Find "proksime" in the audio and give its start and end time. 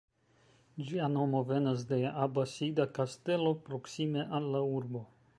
3.67-4.25